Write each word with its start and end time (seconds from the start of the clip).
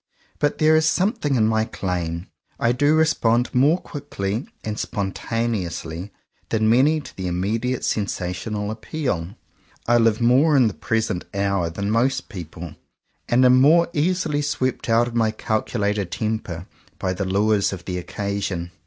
But 0.39 0.57
there 0.57 0.75
is 0.75 0.87
something 0.87 1.35
in 1.35 1.45
my 1.47 1.63
claim. 1.63 2.25
I 2.59 2.71
do 2.71 2.95
respond 2.95 3.53
more 3.53 3.77
quickly 3.79 4.47
and 4.63 4.79
spontaneous 4.79 5.85
ly 5.85 6.09
than 6.49 6.67
many 6.67 6.99
to 7.01 7.15
the 7.15 7.27
immediate 7.27 7.83
sensational 7.85 8.71
appeal. 8.71 9.35
I 9.85 9.99
live 9.99 10.19
more 10.19 10.57
in 10.57 10.67
the 10.67 10.73
present 10.73 11.25
hour 11.35 11.69
than 11.69 11.91
most 11.91 12.29
people; 12.29 12.73
and 13.29 13.45
am 13.45 13.61
more 13.61 13.89
easily 13.93 14.41
swept 14.41 14.89
out 14.89 15.07
of 15.07 15.13
my 15.13 15.29
calculated 15.29 16.09
temper 16.09 16.65
by 16.97 17.13
the 17.13 17.23
lures 17.23 17.71
of 17.71 17.85
the 17.85 17.99
occasion. 17.99 18.71